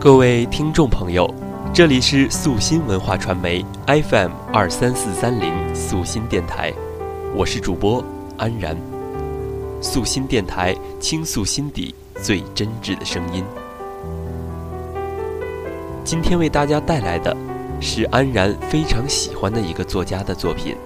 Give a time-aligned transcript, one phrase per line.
[0.00, 1.28] 各位听众朋友，
[1.74, 6.72] 这里是素心文化传媒 FM 二三四三零素心电台，
[7.34, 8.02] 我是主播
[8.36, 8.76] 安然。
[9.80, 11.92] 素心电台倾诉心底
[12.22, 13.42] 最真挚的声音。
[16.04, 17.36] 今天为大家带来的
[17.80, 20.76] 是安然非常喜欢的一个作家的作品，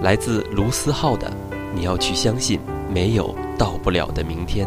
[0.00, 1.28] 来自卢思浩的
[1.72, 2.58] 《你要去相信
[2.92, 4.66] 没有到不了的明天》。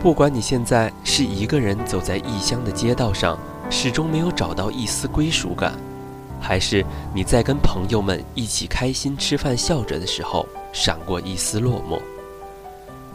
[0.00, 3.36] 不管你现在是一个人走在异乡的街道上，
[3.68, 5.72] 始终没有找到一丝归属感，
[6.40, 11.98] 还是你在跟朋友们一起开心吃饭笑着的时候闪过一丝落寞；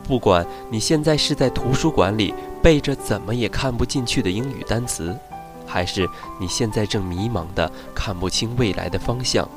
[0.05, 5.17] 不管你现在是在图书馆里背着怎么也看不进去的英语单词，
[5.65, 6.05] 还是
[6.37, 9.47] 你现在正迷茫的看不清未来的方向，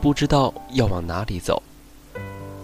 [0.00, 1.62] 不知道要往哪里走；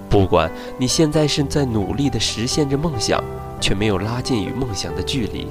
[0.09, 3.23] 不管你现在是在努力的实现着梦想。
[3.61, 5.49] 却没有拉近与梦想的距离，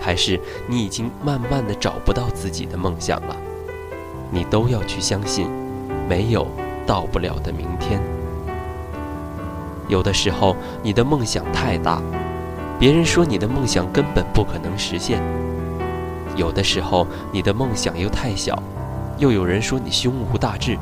[0.00, 3.36] 还是你已经慢慢的找不到自己的梦想了？
[4.30, 5.48] 你都要去相信，
[6.08, 6.46] 没有
[6.86, 8.00] 到不了的明天。
[9.88, 12.00] 有的时候，你的梦想太大，
[12.78, 15.18] 别人说你的梦想根本不可能实现；
[16.36, 18.62] 有的时候，你的梦想又太小，
[19.18, 20.76] 又有人说你胸无大志；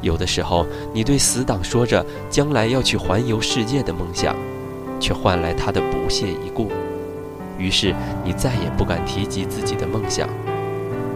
[0.00, 4.34] 有的时候，你对死党说着将来要去环游世界的梦想。
[5.04, 6.72] 却换来他的不屑一顾，
[7.58, 10.26] 于是你再也不敢提及自己的梦想。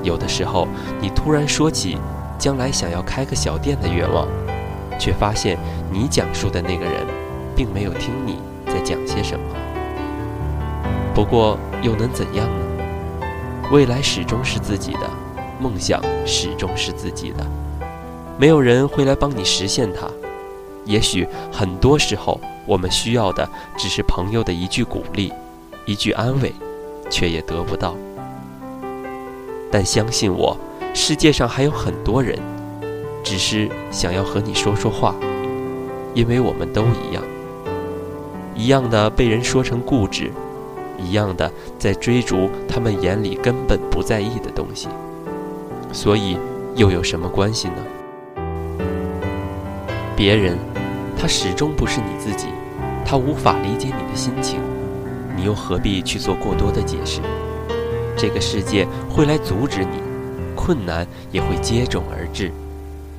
[0.02, 0.68] 有的时候，
[1.00, 1.96] 你突然说起
[2.38, 4.28] 将来想要开个小店的愿望，
[5.00, 5.56] 却发现
[5.90, 7.06] 你讲述的那个人，
[7.56, 9.46] 并没有听你在讲些什么。
[11.14, 13.24] 不过又能怎样呢？
[13.72, 15.08] 未来始终是自己的，
[15.58, 17.46] 梦想始终是自己的，
[18.38, 20.06] 没有人会来帮你实现它。
[20.88, 22.40] 也许很多时候。
[22.68, 25.32] 我们需要的只是朋友的一句鼓励，
[25.86, 26.52] 一句安慰，
[27.08, 27.96] 却也得不到。
[29.72, 30.54] 但相信我，
[30.92, 32.38] 世界上还有很多人，
[33.24, 35.14] 只是想要和你说说话，
[36.12, 37.24] 因为我们都一样，
[38.54, 40.30] 一样的被人说成固执，
[40.98, 44.88] 一样的在追逐他们眼里根本不在意的东西，
[45.90, 46.36] 所以
[46.74, 48.84] 又有什么关系呢？
[50.14, 50.58] 别人。
[51.20, 52.46] 他始终不是你自己，
[53.04, 54.60] 他无法理解你的心情，
[55.36, 57.20] 你又何必去做过多的解释？
[58.16, 60.00] 这个世界会来阻止你，
[60.54, 62.52] 困难也会接踵而至。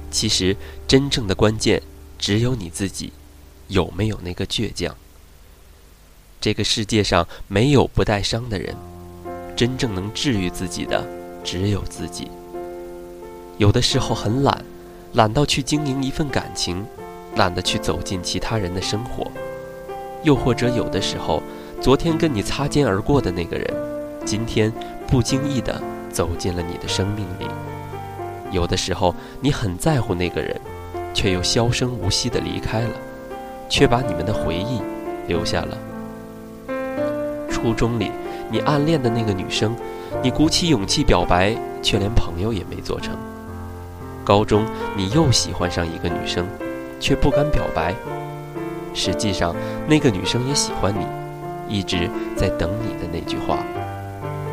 [0.09, 0.55] 其实，
[0.87, 1.81] 真正的关键
[2.17, 3.11] 只有你自己，
[3.67, 4.95] 有没有那个倔强？
[6.39, 8.73] 这个世界上没有不带伤的人，
[9.57, 11.05] 真正能治愈自己的
[11.43, 12.31] 只有自己。
[13.57, 14.63] 有的时候很懒，
[15.13, 16.85] 懒到去经营一份感情。
[17.35, 19.31] 懒得去走进其他人的生活，
[20.23, 21.41] 又或者有的时候，
[21.79, 23.73] 昨天跟你擦肩而过的那个人，
[24.25, 24.71] 今天
[25.07, 25.81] 不经意的
[26.11, 27.47] 走进了你的生命里。
[28.51, 30.59] 有的时候，你很在乎那个人，
[31.13, 32.89] 却又销声无息的离开了，
[33.69, 34.81] 却把你们的回忆
[35.27, 35.77] 留下了。
[37.49, 38.11] 初中里，
[38.49, 39.75] 你暗恋的那个女生，
[40.23, 43.15] 你鼓起勇气表白，却连朋友也没做成。
[44.25, 44.65] 高中，
[44.97, 46.45] 你又喜欢上一个女生。
[46.99, 47.93] 却不敢表白。
[48.93, 49.55] 实际上，
[49.87, 51.05] 那个女生也喜欢你，
[51.67, 53.59] 一直在等你的那句话。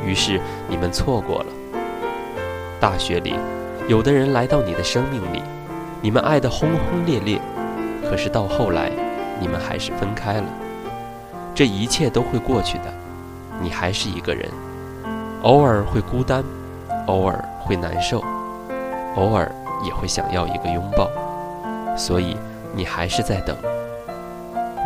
[0.04, 1.46] 于是你们错过了。
[2.78, 3.34] 大学里，
[3.88, 5.42] 有的人来到你的生命里，
[6.00, 7.40] 你们爱得轰轰烈烈，
[8.08, 8.90] 可是到后来，
[9.40, 10.44] 你们还是分开了。
[11.54, 12.84] 这一切都会过去的，
[13.60, 14.48] 你还是一个人，
[15.42, 16.44] 偶尔会孤单，
[17.06, 18.22] 偶尔会难受，
[19.16, 19.50] 偶尔
[19.82, 21.10] 也会想要一个拥抱。
[21.96, 22.36] 所以，
[22.74, 23.56] 你还是在等。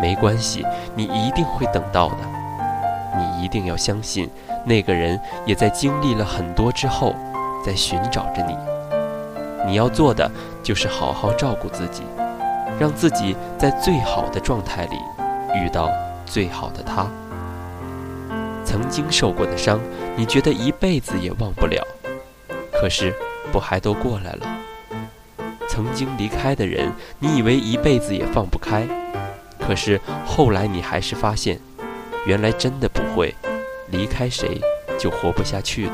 [0.01, 0.65] 没关系，
[0.95, 2.17] 你一定会等到的。
[3.19, 4.31] 你一定要相信，
[4.65, 7.15] 那个人也在经历了很多之后，
[7.67, 8.57] 在寻找着你。
[9.67, 10.31] 你要做的
[10.63, 12.03] 就是好好照顾自己，
[12.79, 14.97] 让自己在最好的状态里
[15.55, 15.91] 遇到
[16.25, 17.07] 最好的他。
[18.65, 19.79] 曾经受过的伤，
[20.17, 21.85] 你觉得一辈子也忘不了，
[22.73, 23.13] 可是，
[23.53, 24.47] 不还都过来了？
[25.81, 28.87] 曾经离开的人，你以为一辈子也放不开，
[29.59, 31.59] 可是后来你还是发现，
[32.27, 33.35] 原来真的不会，
[33.89, 34.61] 离开谁
[34.99, 35.93] 就活不下去的。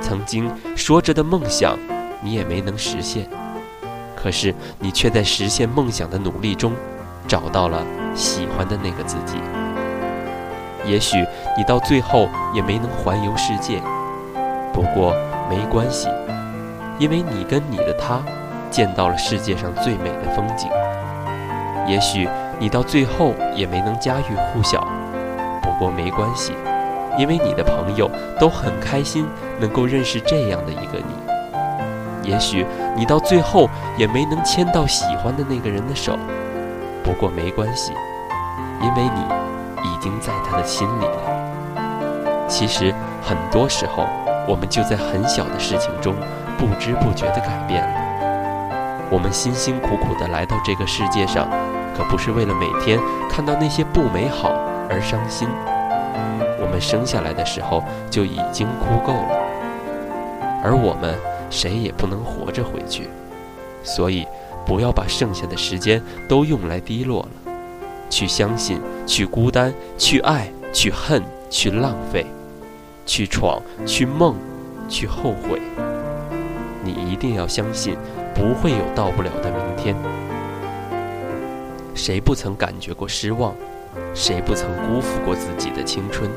[0.00, 1.76] 曾经说着的梦想，
[2.22, 3.28] 你也没能实现，
[4.14, 6.74] 可是你却在实现梦想的努力中，
[7.26, 7.84] 找到了
[8.14, 9.36] 喜欢的那个自己。
[10.86, 11.16] 也许
[11.58, 13.82] 你到最后也没能环游世界，
[14.72, 15.12] 不过
[15.50, 16.06] 没关系。
[17.00, 18.22] 因为你跟你的他，
[18.74, 20.68] 见到了世界上最美的风景，
[21.86, 22.28] 也许
[22.58, 24.84] 你到最后也没能家喻户晓，
[25.62, 26.54] 不过没关系，
[27.16, 29.28] 因为你的朋友都很开心
[29.60, 32.28] 能够认识这样的一个你。
[32.28, 32.66] 也许
[32.96, 36.18] 你到最后也没能牵到喜欢的那个人的手，
[37.04, 37.92] 不过没关系，
[38.82, 42.48] 因为你已经在他的心里了。
[42.48, 42.92] 其实
[43.22, 44.04] 很多时候，
[44.48, 46.16] 我们就在很小的事情中
[46.58, 48.03] 不知不觉地改变了。
[49.14, 51.48] 我们辛辛苦苦地来到这个世界上，
[51.96, 52.98] 可不是为了每天
[53.30, 54.48] 看到那些不美好
[54.90, 55.46] 而伤心。
[56.60, 57.80] 我们生下来的时候
[58.10, 59.38] 就已经哭够了，
[60.64, 61.16] 而我们
[61.48, 63.08] 谁也不能活着回去。
[63.84, 64.26] 所以，
[64.66, 67.52] 不要把剩下的时间都用来低落了，
[68.10, 72.26] 去相信，去孤单，去爱，去恨，去浪费，
[73.06, 74.34] 去闯，去梦，
[74.88, 75.62] 去后悔。
[76.82, 77.96] 你一定要相信。
[78.34, 79.96] 不会有到不了的明天。
[81.94, 83.54] 谁不曾感觉过失望？
[84.12, 86.28] 谁不曾辜负过自己的青春？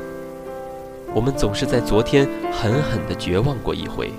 [1.12, 4.12] 我们总是在昨天狠狠地绝望过一回，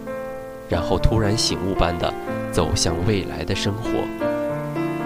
[0.68, 2.14] 然后突然醒悟般的
[2.52, 3.90] 走向未来的生活。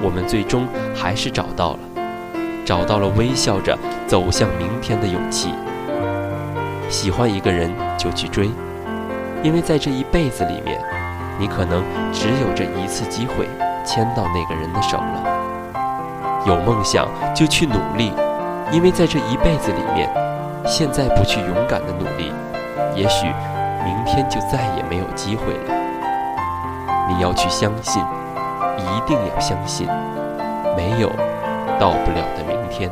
[0.01, 1.79] 我们最终还是找到了，
[2.65, 3.77] 找到了微笑着
[4.07, 5.53] 走向明天的勇气。
[6.89, 8.49] 喜欢一个人就去追，
[9.43, 11.02] 因为在这一辈子里面。
[11.44, 13.50] 你可能只有这一次机会
[13.84, 16.42] 牵到那个人的手了。
[16.45, 17.06] 有梦想
[17.36, 18.13] 就去努力，
[18.72, 20.10] 因为在这一辈子里面，
[20.66, 22.31] 现在不去勇敢的努力，
[22.95, 23.28] 也许
[23.84, 25.75] 明天就再也没有机会了。
[27.10, 28.01] 你要去相信，
[28.78, 29.86] 一定要相信，
[30.78, 31.10] 没有
[31.78, 32.90] 到不了的明天。